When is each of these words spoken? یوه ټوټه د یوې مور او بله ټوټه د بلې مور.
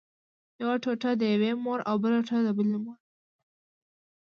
یوه 0.61 0.75
ټوټه 0.83 1.11
د 1.19 1.21
یوې 1.33 1.51
مور 1.63 1.79
او 1.89 1.95
بله 2.03 2.17
ټوټه 2.27 2.39
د 2.45 2.49
بلې 2.57 2.77
مور. 2.83 2.97